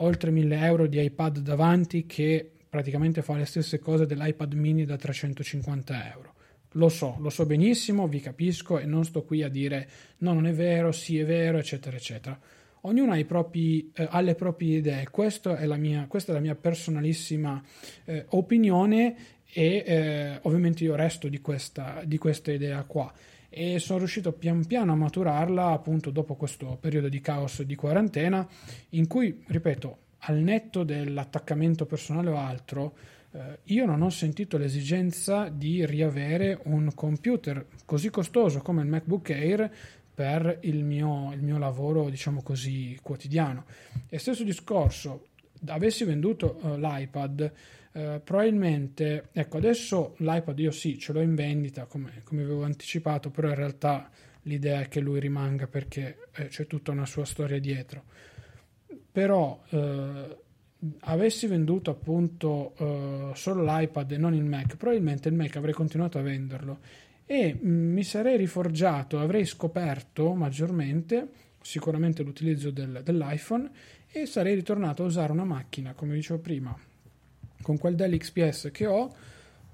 [0.00, 4.96] oltre 1000 euro di iPad davanti, che praticamente fa le stesse cose dell'iPad mini da
[4.96, 6.27] 350 euro.
[6.72, 10.46] Lo so, lo so benissimo, vi capisco e non sto qui a dire no, non
[10.46, 12.38] è vero, sì è vero, eccetera, eccetera.
[12.82, 16.54] Ognuno ha, propri, eh, ha le proprie idee, questa è la mia, è la mia
[16.54, 17.62] personalissima
[18.04, 19.16] eh, opinione
[19.50, 23.12] e eh, ovviamente io resto di questa, di questa idea qua
[23.50, 28.46] e sono riuscito pian piano a maturarla appunto dopo questo periodo di caos di quarantena
[28.90, 32.94] in cui, ripeto, al netto dell'attaccamento personale o altro,
[33.30, 39.30] eh, io non ho sentito l'esigenza di riavere un computer così costoso come il MacBook
[39.30, 39.70] Air
[40.14, 43.66] per il mio, il mio lavoro, diciamo così, quotidiano.
[44.08, 45.28] E stesso discorso,
[45.66, 47.52] avessi venduto uh, l'iPad,
[47.92, 53.30] uh, probabilmente, ecco, adesso l'iPad io sì, ce l'ho in vendita, come, come avevo anticipato,
[53.30, 54.10] però in realtà
[54.42, 58.02] l'idea è che lui rimanga perché eh, c'è tutta una sua storia dietro.
[59.12, 59.62] Però...
[61.00, 66.18] Avessi venduto appunto uh, solo l'iPad e non il Mac, probabilmente il Mac avrei continuato
[66.18, 66.78] a venderlo
[67.26, 71.28] e mm, mi sarei riforgiato, avrei scoperto maggiormente
[71.60, 73.70] sicuramente l'utilizzo del, dell'iPhone
[74.10, 76.74] e sarei ritornato a usare una macchina, come dicevo prima,
[77.60, 79.14] con quel Dell XPS che ho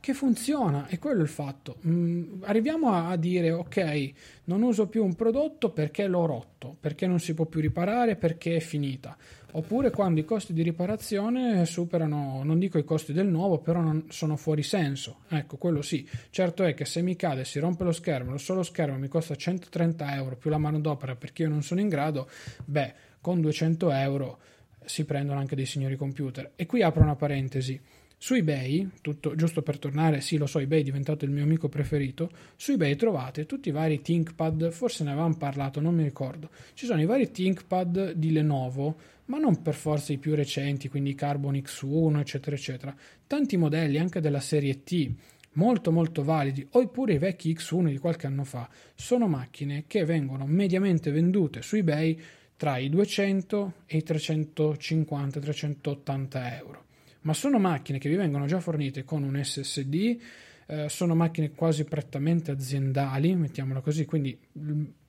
[0.01, 1.77] che funziona e quello è il fatto.
[1.87, 4.13] Mm, arriviamo a, a, dire ok,
[4.45, 8.57] non uso più un prodotto perché l'ho rotto, perché non si può più riparare, perché
[8.57, 9.17] è finita.
[9.57, 14.37] Oppure quando i costi di riparazione superano, non dico i costi del nuovo, però sono
[14.37, 15.19] fuori senso.
[15.29, 16.09] Ecco, quello sì.
[16.31, 19.37] Certo è che se mi cade, si rompe lo schermo, lo solo schermo mi costa
[19.37, 22.29] 130 euro più la manodopera perché io non sono in grado,
[22.65, 24.39] beh, con 200 euro
[24.85, 26.51] si prendono anche dei signori computer.
[26.57, 27.81] E qui apro una parentesi
[28.25, 31.69] su eBay, tutto, giusto per tornare, sì lo so, eBay è diventato il mio amico
[31.69, 36.49] preferito, su eBay trovate tutti i vari ThinkPad, forse ne avevamo parlato, non mi ricordo.
[36.73, 41.15] Ci sono i vari ThinkPad di Lenovo, ma non per forza i più recenti, quindi
[41.15, 42.97] Carbon X1, eccetera, eccetera.
[43.27, 45.13] Tanti modelli anche della serie T,
[45.53, 50.47] molto molto validi, oppure i vecchi X1 di qualche anno fa, sono macchine che vengono
[50.47, 52.19] mediamente vendute su eBay
[52.57, 56.84] tra i 200 e i 350-380 euro.
[57.25, 60.19] Ma sono macchine che vi vengono già fornite con un SSD,
[60.67, 64.39] eh, sono macchine quasi prettamente aziendali, mettiamola così, quindi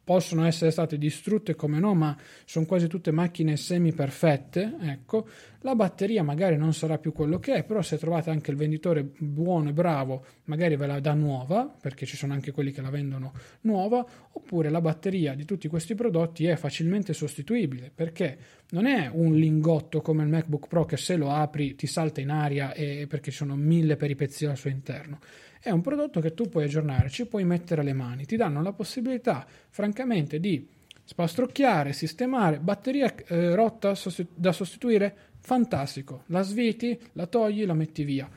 [0.06, 2.15] possono essere state distrutte come no, ma
[2.46, 5.28] sono quasi tutte macchine semi perfette, ecco.
[5.62, 9.04] La batteria magari non sarà più quello che è, però se trovate anche il venditore
[9.04, 12.91] buono e bravo, magari ve la dà nuova, perché ci sono anche quelli che la
[12.91, 18.38] vendono nuova, oppure la batteria di tutti questi prodotti è facilmente sostituibile, perché
[18.70, 22.30] non è un lingotto come il MacBook Pro che se lo apri ti salta in
[22.30, 25.20] aria e perché ci sono mille peripezie al suo interno
[25.65, 28.71] è un prodotto che tu puoi aggiornare, ci puoi mettere le mani, ti danno la
[28.71, 30.63] possibilità, francamente, di
[31.04, 33.95] spastrocchiare, sistemare, batteria eh, rotta
[34.36, 38.30] da sostituire, fantastico, la sviti, la togli, la metti via.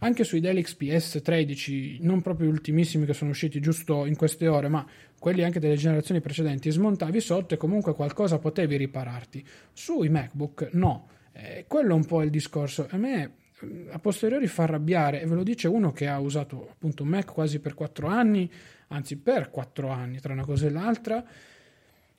[0.00, 4.68] Anche sui Dell XPS 13, non proprio ultimissimi che sono usciti giusto in queste ore,
[4.68, 4.86] ma
[5.18, 9.42] quelli anche delle generazioni precedenti, smontavi sotto e comunque qualcosa potevi ripararti.
[9.72, 12.86] Sui MacBook no, eh, quello è un po' il discorso.
[12.90, 13.44] A me
[13.90, 17.32] a posteriori fa arrabbiare e ve lo dice uno che ha usato appunto un Mac
[17.32, 18.50] quasi per 4 anni,
[18.88, 21.24] anzi per 4 anni tra una cosa e l'altra.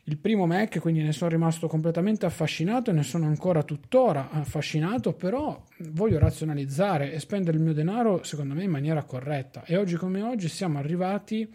[0.03, 5.13] Il primo Mac, quindi ne sono rimasto completamente affascinato e ne sono ancora tuttora affascinato,
[5.13, 9.65] però voglio razionalizzare e spendere il mio denaro secondo me in maniera corretta.
[9.65, 11.53] E oggi come oggi siamo arrivati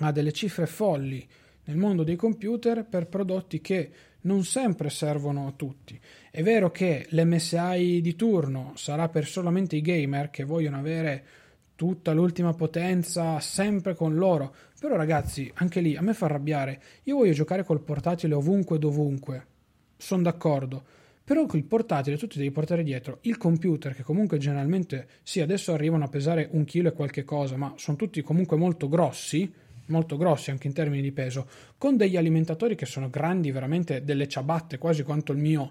[0.00, 1.26] a delle cifre folli
[1.64, 3.90] nel mondo dei computer per prodotti che
[4.26, 5.98] non sempre servono a tutti.
[6.36, 11.24] È vero che l'MSI di turno sarà per solamente i gamer che vogliono avere
[11.74, 16.78] tutta l'ultima potenza sempre con loro, però ragazzi, anche lì a me fa arrabbiare.
[17.04, 19.46] Io voglio giocare col portatile ovunque dovunque.
[19.96, 20.84] Sono d'accordo.
[21.24, 25.72] Però il portatile tu ti devi portare dietro il computer, che comunque generalmente sì, adesso
[25.72, 29.50] arrivano a pesare un chilo e qualche cosa, ma sono tutti comunque molto grossi
[29.86, 31.46] molto grossi anche in termini di peso,
[31.78, 35.70] con degli alimentatori che sono grandi, veramente delle ciabatte, quasi quanto il mio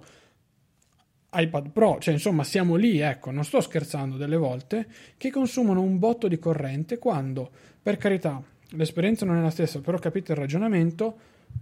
[1.35, 5.99] iPad Pro, cioè insomma siamo lì, ecco, non sto scherzando delle volte, che consumano un
[5.99, 7.49] botto di corrente quando,
[7.81, 11.17] per carità, l'esperienza non è la stessa, però capite il ragionamento,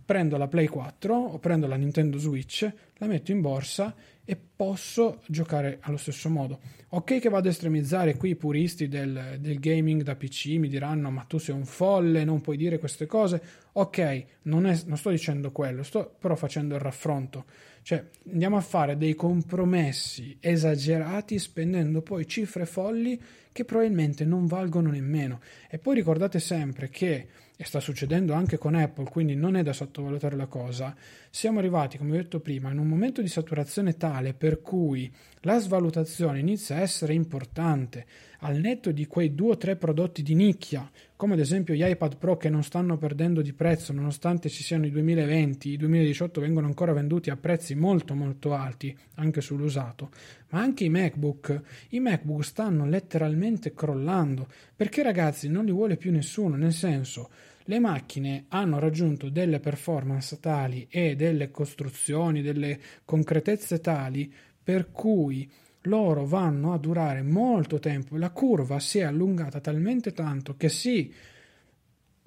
[0.06, 5.22] prendo la Play 4 o prendo la Nintendo Switch, la metto in borsa e posso
[5.28, 6.60] giocare allo stesso modo.
[6.90, 11.10] Ok che vado a estremizzare qui i puristi del, del, gaming da PC, mi diranno
[11.10, 13.42] ma tu sei un folle, non puoi dire queste cose.
[13.74, 17.46] Ok, non, è, non sto dicendo quello, sto però facendo il raffronto.
[17.82, 23.20] Cioè andiamo a fare dei compromessi esagerati spendendo poi cifre folli
[23.52, 25.42] che probabilmente non valgono nemmeno.
[25.70, 29.74] E poi ricordate sempre che e sta succedendo anche con Apple, quindi non è da
[29.74, 30.96] sottovalutare la cosa,
[31.36, 35.58] siamo arrivati, come ho detto prima, in un momento di saturazione tale per cui la
[35.58, 38.06] svalutazione inizia a essere importante.
[38.42, 42.18] Al netto di quei due o tre prodotti di nicchia, come ad esempio gli iPad
[42.18, 46.68] Pro che non stanno perdendo di prezzo nonostante ci siano i 2020, i 2018 vengono
[46.68, 50.12] ancora venduti a prezzi molto molto alti anche sull'usato,
[50.50, 56.12] ma anche i MacBook, i MacBook stanno letteralmente crollando, perché ragazzi non li vuole più
[56.12, 57.32] nessuno, nel senso
[57.66, 65.50] le macchine hanno raggiunto delle performance tali e delle costruzioni, delle concretezze tali per cui
[65.84, 68.18] loro vanno a durare molto tempo.
[68.18, 71.14] La curva si è allungata talmente tanto che sì,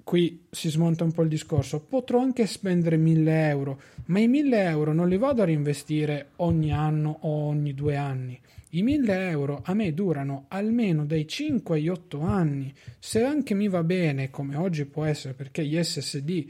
[0.07, 4.63] qui si smonta un po' il discorso, potrò anche spendere 1000 euro, ma i 1000
[4.63, 8.39] euro non li vado a reinvestire ogni anno o ogni due anni.
[8.69, 12.73] I 1000 euro a me durano almeno dai 5 agli 8 anni.
[12.97, 16.45] Se anche mi va bene, come oggi può essere, perché gli SSD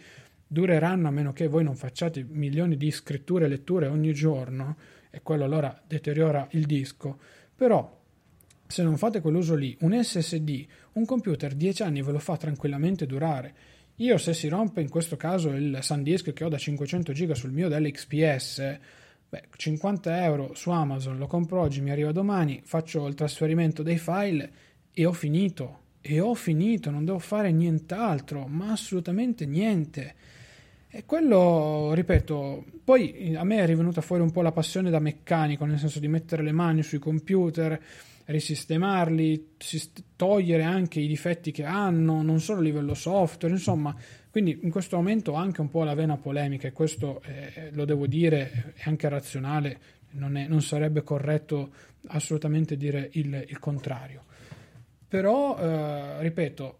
[0.45, 4.77] dureranno a meno che voi non facciate milioni di scritture e letture ogni giorno,
[5.09, 7.17] e quello allora deteriora il disco.
[7.55, 8.01] Però,
[8.67, 10.65] se non fate quell'uso lì, un SSD,
[10.97, 13.53] un computer 10 anni ve lo fa tranquillamente durare.
[13.97, 17.51] Io se si rompe in questo caso il SanDisk che ho da 500 GB sul
[17.51, 18.79] mio Dell XPS,
[19.29, 23.97] Beh, 50 euro su Amazon, lo compro oggi, mi arriva domani, faccio il trasferimento dei
[23.97, 24.51] file
[24.93, 25.79] e ho finito.
[25.99, 30.15] E ho finito, non devo fare nient'altro, ma assolutamente niente.
[30.88, 35.65] E quello, ripeto, poi a me è rivenuta fuori un po' la passione da meccanico,
[35.65, 37.77] nel senso di mettere le mani sui computer,
[38.27, 39.55] risistemarli,
[40.15, 43.95] togliere anche i difetti che hanno, non solo a livello software, insomma,
[44.29, 47.85] quindi in questo momento ho anche un po' la vena polemica e questo eh, lo
[47.85, 49.79] devo dire, è anche razionale,
[50.11, 51.71] non, è, non sarebbe corretto
[52.07, 54.23] assolutamente dire il, il contrario.
[55.07, 56.79] Però, eh, ripeto,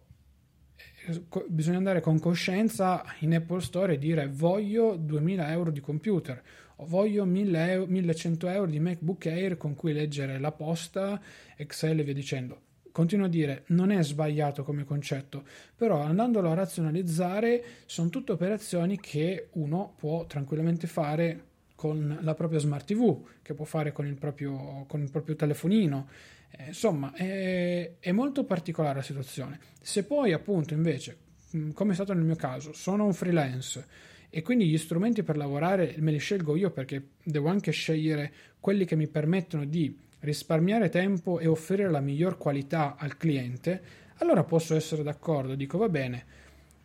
[1.06, 6.42] eh, bisogna andare con coscienza in Apple Store e dire voglio 2000 euro di computer
[6.86, 11.20] voglio 1000 euro, 1100 euro di MacBook Air con cui leggere la posta,
[11.56, 12.60] Excel e via dicendo
[12.98, 15.44] continuo a dire, non è sbagliato come concetto,
[15.76, 21.44] però andandolo a razionalizzare sono tutte operazioni che uno può tranquillamente fare
[21.76, 26.08] con la propria smart TV, che può fare con il proprio, con il proprio telefonino.
[26.50, 29.60] Eh, insomma, è, è molto particolare la situazione.
[29.80, 31.18] Se poi appunto invece,
[31.74, 33.86] come è stato nel mio caso, sono un freelance,
[34.30, 38.84] e quindi gli strumenti per lavorare me li scelgo io perché devo anche scegliere quelli
[38.84, 43.80] che mi permettono di risparmiare tempo e offrire la miglior qualità al cliente,
[44.18, 46.24] allora posso essere d'accordo, dico va bene.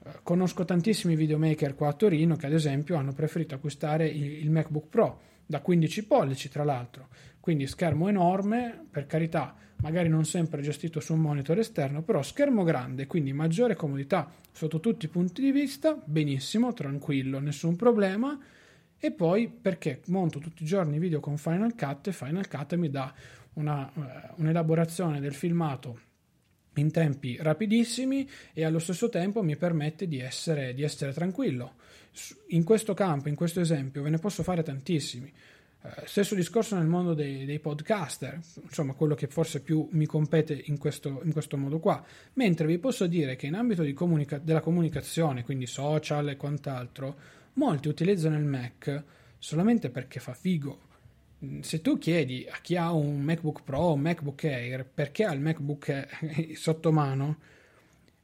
[0.06, 4.88] Eh, conosco tantissimi videomaker qua a Torino che ad esempio hanno preferito acquistare il MacBook
[4.88, 7.08] Pro da 15 pollici tra l'altro,
[7.44, 12.64] quindi schermo enorme, per carità, magari non sempre gestito su un monitor esterno, però schermo
[12.64, 18.40] grande, quindi maggiore comodità sotto tutti i punti di vista, benissimo, tranquillo, nessun problema.
[18.98, 22.90] E poi perché monto tutti i giorni video con Final Cut e Final Cut mi
[22.90, 23.14] dà
[23.56, 24.02] una, uh,
[24.42, 26.00] un'elaborazione del filmato
[26.76, 31.74] in tempi rapidissimi e allo stesso tempo mi permette di essere, di essere tranquillo.
[32.52, 35.30] In questo campo, in questo esempio, ve ne posso fare tantissimi.
[35.86, 40.62] Eh, stesso discorso nel mondo dei, dei, podcaster, insomma quello che forse più mi compete
[40.68, 42.02] in questo, in questo modo qua,
[42.34, 47.16] mentre vi posso dire che in ambito comunica- della comunicazione, quindi social e quant'altro,
[47.56, 49.04] molti utilizzano il Mac
[49.38, 50.80] solamente perché fa figo.
[51.44, 55.26] Mm, se tu chiedi a chi ha un MacBook Pro o un MacBook Air perché
[55.26, 57.40] ha il MacBook sotto mano,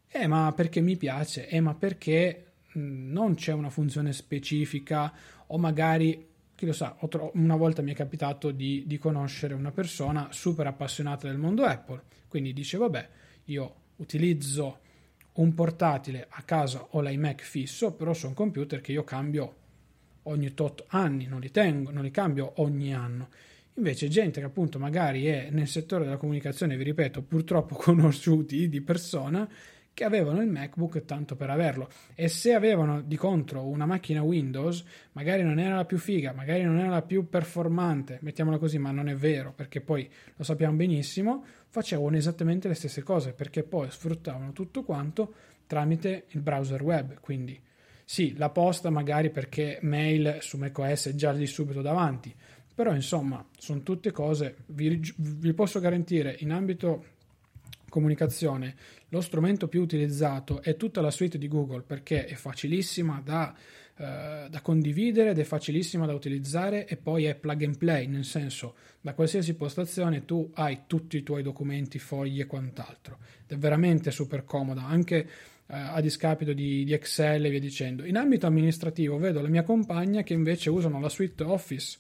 [0.08, 5.12] eh ma perché mi piace, eh ma perché mm, non c'è una funzione specifica?
[5.48, 6.29] O magari
[6.60, 6.98] chi lo sa,
[7.36, 12.02] una volta mi è capitato di, di, conoscere una persona super appassionata del mondo Apple,
[12.28, 13.10] quindi dice vabbè,
[13.46, 14.80] io utilizzo
[15.36, 19.56] un portatile a casa o l'iMac fisso, però sono computer che io cambio
[20.24, 23.30] ogni tot anni, non li tengo, non li cambio ogni anno.
[23.76, 28.82] Invece gente che appunto magari è nel settore della comunicazione, vi ripeto, purtroppo conosciuti di
[28.82, 29.48] persona,
[30.00, 31.90] che avevano il MacBook tanto per averlo.
[32.16, 34.82] E se avevano di contro una macchina Windows
[35.12, 38.92] magari non era la più figa, magari non era la più performante, mettiamola così, ma
[38.92, 43.92] non è vero perché poi lo sappiamo benissimo, facevano esattamente le stesse cose perché poi
[43.92, 45.34] sfruttavano tutto quanto
[45.68, 47.60] tramite il browser web, quindi
[48.06, 52.34] sì, la posta magari perché mail su macOS è già lì subito davanti,
[52.74, 57.18] però insomma sono tutte cose, vi, vi posso garantire in ambito
[57.90, 58.76] comunicazione,
[59.10, 63.54] lo strumento più utilizzato è tutta la suite di Google perché è facilissima da,
[63.98, 68.26] eh, da, condividere ed è facilissima da utilizzare e poi è plug and play, nel
[68.26, 73.18] senso da qualsiasi postazione tu hai tutti i tuoi documenti, fogli e quant'altro.
[73.46, 78.04] Ed è veramente super comoda, anche eh, a discapito di, di Excel e via dicendo.
[78.06, 81.98] In ambito amministrativo vedo la mia compagna che invece usano la suite Office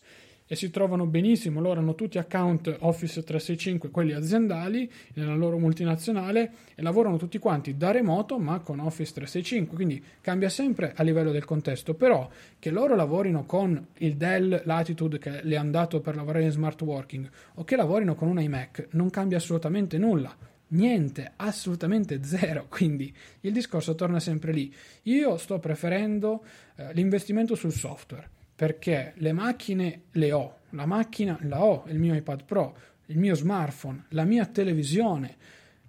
[0.51, 6.51] e si trovano benissimo, loro hanno tutti account Office 365, quelli aziendali, nella loro multinazionale
[6.73, 11.29] e lavorano tutti quanti da remoto ma con Office 365, quindi cambia sempre a livello
[11.29, 12.27] del contesto, però
[12.57, 16.81] che loro lavorino con il Dell Latitude che le hanno dato per lavorare in smart
[16.81, 20.35] working o che lavorino con un iMac non cambia assolutamente nulla.
[20.69, 22.65] Niente, assolutamente zero.
[22.69, 24.73] Quindi il discorso torna sempre lì.
[25.03, 26.43] Io sto preferendo
[26.75, 32.13] eh, l'investimento sul software perché le macchine le ho, la macchina la ho, il mio
[32.13, 35.37] iPad Pro, il mio smartphone, la mia televisione.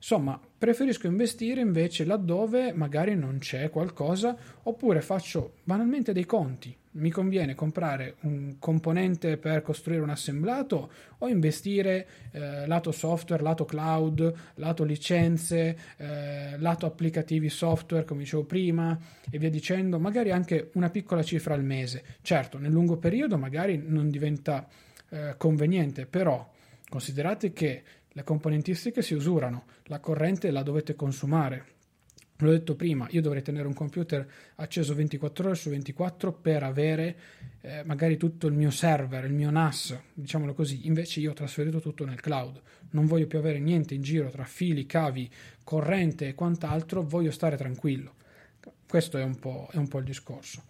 [0.01, 7.11] Insomma, preferisco investire invece laddove magari non c'è qualcosa oppure faccio banalmente dei conti mi
[7.11, 14.33] conviene comprare un componente per costruire un assemblato o investire eh, lato software, lato cloud,
[14.55, 18.99] lato licenze, eh, lato applicativi software, come dicevo prima,
[19.31, 22.03] e via dicendo, magari anche una piccola cifra al mese.
[22.23, 24.67] Certo, nel lungo periodo magari non diventa
[25.11, 26.51] eh, conveniente, però
[26.89, 27.83] considerate che
[28.13, 31.79] le componentistiche si usurano, la corrente la dovete consumare
[32.45, 37.17] L'ho detto prima, io dovrei tenere un computer acceso 24 ore su 24 per avere
[37.61, 40.87] eh, magari tutto il mio server, il mio NAS, diciamolo così.
[40.87, 42.61] Invece io ho trasferito tutto nel cloud.
[42.91, 45.31] Non voglio più avere niente in giro tra fili, cavi,
[45.63, 48.15] corrente e quant'altro, voglio stare tranquillo.
[48.89, 50.63] Questo è un po', è un po il discorso.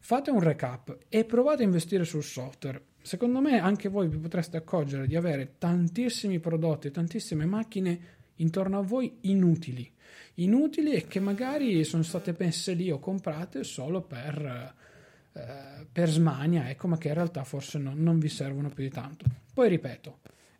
[0.00, 2.82] Fate un recap e provate a investire sul software.
[3.08, 8.00] Secondo me anche voi vi potreste accorgere di avere tantissimi prodotti, tantissime macchine
[8.34, 9.90] intorno a voi inutili
[10.34, 14.74] inutili e che magari sono state messe lì o comprate solo per,
[15.32, 18.90] eh, per smania, ecco, ma che in realtà forse non, non vi servono più di
[18.90, 19.24] tanto.
[19.54, 20.18] Poi ripeto,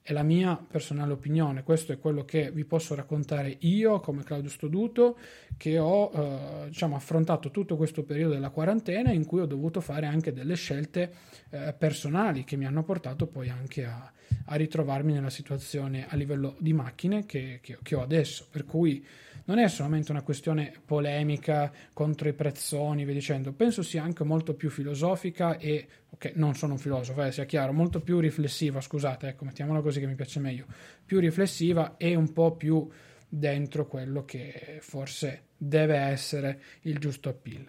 [0.08, 4.48] è la mia personale opinione, questo è quello che vi posso raccontare io come Claudio
[4.48, 5.18] Stoduto,
[5.58, 10.06] che ho eh, diciamo, affrontato tutto questo periodo della quarantena in cui ho dovuto fare
[10.06, 11.12] anche delle scelte
[11.50, 14.10] eh, personali che mi hanno portato poi anche a,
[14.46, 19.04] a, ritrovarmi nella situazione a livello di macchine che, che, che ho adesso, per cui
[19.48, 24.54] non è solamente una questione polemica contro i prezzoni, vi dicendo, penso sia anche molto
[24.54, 29.28] più filosofica e, ok, non sono un filosofo, eh, sia chiaro, molto più riflessiva, scusate,
[29.28, 30.66] ecco, mettiamola così che mi piace meglio,
[31.04, 32.86] più riflessiva e un po' più
[33.26, 37.66] dentro quello che forse deve essere il giusto appeal.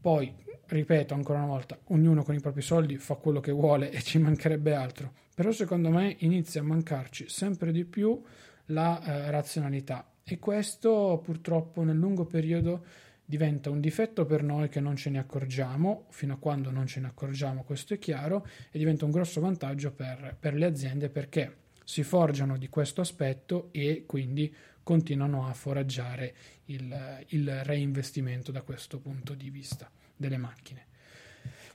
[0.00, 0.34] Poi,
[0.66, 4.18] ripeto ancora una volta, ognuno con i propri soldi fa quello che vuole e ci
[4.18, 8.20] mancherebbe altro, però secondo me inizia a mancarci sempre di più
[8.66, 12.84] la eh, razionalità e questo purtroppo nel lungo periodo
[13.24, 17.00] diventa un difetto per noi che non ce ne accorgiamo, fino a quando non ce
[17.00, 21.56] ne accorgiamo questo è chiaro, e diventa un grosso vantaggio per, per le aziende perché
[21.84, 26.34] si forgiano di questo aspetto e quindi continuano a foraggiare
[26.66, 30.86] il, il reinvestimento da questo punto di vista delle macchine.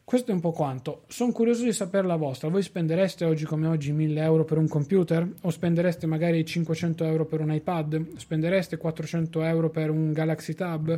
[0.07, 1.03] Questo è un po' quanto.
[1.09, 2.47] Sono curioso di sapere la vostra.
[2.47, 5.29] Voi spendereste oggi come oggi 1000 euro per un computer?
[5.41, 8.15] O spendereste magari 500 euro per un iPad?
[8.15, 10.97] Spendereste 400 euro per un Galaxy Tab?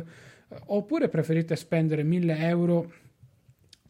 [0.66, 2.92] Oppure preferite spendere 1000 euro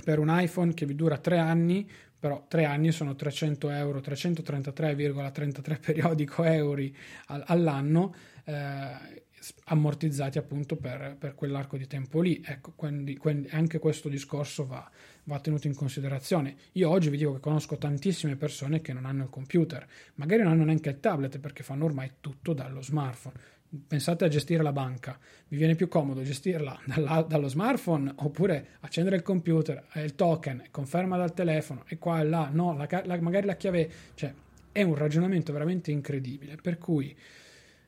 [0.02, 1.86] per un iPhone che vi dura 3 anni,
[2.18, 6.82] però 3 anni sono 300 euro, 333,33 periodico euro
[7.26, 8.14] all'anno.
[8.42, 9.24] Eh,
[9.66, 12.42] ammortizzati appunto per, per, quell'arco di tempo lì.
[12.44, 14.88] Ecco, quindi, quindi anche questo discorso va,
[15.24, 16.56] va, tenuto in considerazione.
[16.72, 19.86] Io oggi vi dico che conosco tantissime persone che non hanno il computer,
[20.16, 23.58] magari non hanno neanche il tablet perché fanno ormai tutto dallo smartphone.
[23.86, 25.16] Pensate a gestire la banca,
[25.46, 26.80] vi viene più comodo gestirla
[27.28, 32.50] dallo smartphone oppure accendere il computer, il token, conferma dal telefono e qua e là,
[32.52, 34.34] no, la, la, magari la chiave, cioè
[34.72, 36.56] è un ragionamento veramente incredibile.
[36.56, 37.16] Per cui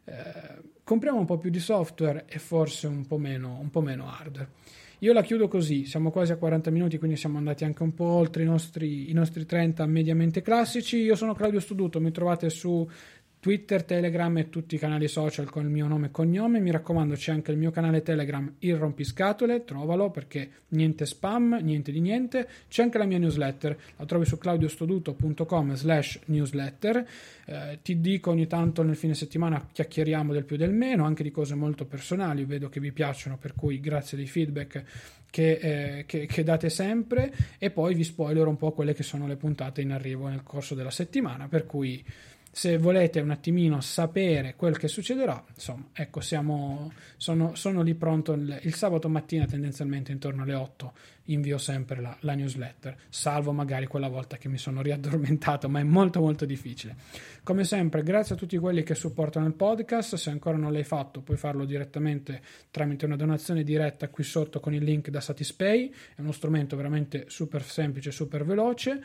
[0.04, 4.08] eh, compriamo un po' più di software e forse un po' meno, un po meno
[4.08, 4.48] hardware.
[5.02, 8.04] Io la chiudo così, siamo quasi a 40 minuti, quindi siamo andati anche un po'
[8.04, 10.98] oltre i nostri, i nostri 30 mediamente classici.
[10.98, 12.88] Io sono Claudio Studuto, mi trovate su
[13.42, 16.60] Twitter, Telegram e tutti i canali social con il mio nome e cognome.
[16.60, 21.90] Mi raccomando, c'è anche il mio canale Telegram Il Rompiscatole, trovalo perché niente spam, niente
[21.90, 22.48] di niente.
[22.68, 27.04] C'è anche la mia newsletter, la trovi su claudiostoduto.com slash newsletter.
[27.46, 31.32] Eh, ti dico ogni tanto nel fine settimana chiacchieriamo del più del meno, anche di
[31.32, 34.84] cose molto personali, vedo che vi piacciono, per cui grazie dei feedback
[35.28, 39.26] che, eh, che, che, date sempre e poi vi spoilerò un po' quelle che sono
[39.26, 42.04] le puntate in arrivo nel corso della settimana, per cui
[42.54, 48.34] se volete un attimino sapere quel che succederà, insomma, ecco, siamo, sono, sono lì pronto
[48.34, 50.92] il, il, sabato mattina, tendenzialmente intorno alle 8,
[51.26, 55.82] invio sempre la, la, newsletter, salvo magari quella volta che mi sono riaddormentato, ma è
[55.82, 56.94] molto molto difficile.
[57.42, 61.22] Come sempre, grazie a tutti quelli che supportano il podcast, se ancora non l'hai fatto
[61.22, 66.20] puoi farlo direttamente tramite una donazione diretta qui sotto con il link da Satispay, è
[66.20, 69.02] uno strumento veramente super semplice, super veloce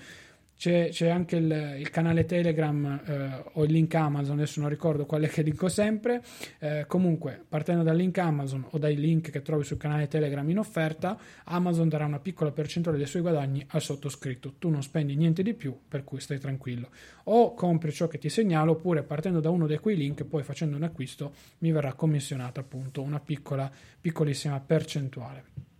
[0.57, 5.05] c'è, c'è anche il, il, canale Telegram eh, o il link Amazon, adesso non ricordo
[5.05, 6.23] quale che dico sempre.
[6.59, 10.57] Eh, comunque, partendo dal link Amazon o dai link che trovi sul canale Telegram in
[10.57, 14.55] offerta, Amazon darà una piccola percentuale dei suoi guadagni al sottoscritto.
[14.57, 16.89] Tu non spendi niente di più, per cui stai tranquillo.
[17.25, 20.75] O compri ciò che ti segnalo, oppure partendo da uno di quei link, poi facendo
[20.75, 25.75] un acquisto, mi verrà commissionata appunto una piccola, piccolissima percentuale.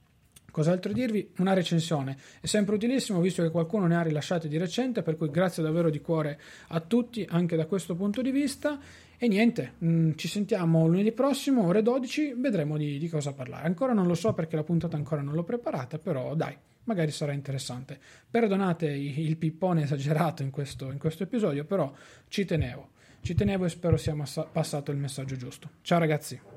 [0.58, 1.34] Cos'altro dirvi?
[1.38, 5.30] Una recensione è sempre utilissimo visto che qualcuno ne ha rilasciate di recente, per cui
[5.30, 6.40] grazie davvero di cuore
[6.70, 8.80] a tutti anche da questo punto di vista.
[9.18, 13.68] E niente, mh, mm, ci sentiamo lunedì prossimo, ore 12, vedremo di, di cosa parlare.
[13.68, 17.34] Ancora non lo so perché la puntata ancora non l'ho preparata, però dai, magari sarà
[17.34, 18.00] interessante.
[18.28, 21.94] Perdonate il pippone esagerato in questo, in questo episodio, però
[22.30, 22.94] ci tenevo.
[23.22, 25.70] Ci tenevo e spero sia massa- passato il messaggio giusto.
[25.84, 26.57] Ciao ragazzi!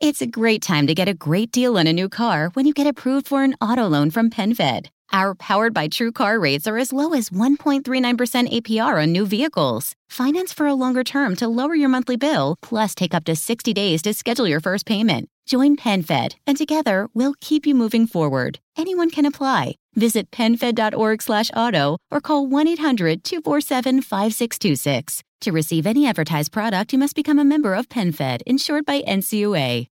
[0.00, 2.72] It's a great time to get a great deal on a new car when you
[2.72, 4.86] get approved for an auto loan from PenFed.
[5.12, 9.94] Our powered by True car rates are as low as 1.39% APR on new vehicles.
[10.08, 13.74] Finance for a longer term to lower your monthly bill, plus take up to 60
[13.74, 15.28] days to schedule your first payment.
[15.44, 18.58] Join PenFed, and together we'll keep you moving forward.
[18.78, 19.74] Anyone can apply.
[19.94, 25.22] Visit PenFed.org slash auto or call 1-800-247-5626.
[25.40, 29.86] To receive any advertised product, you must become a member of PenFed, insured by NCUA.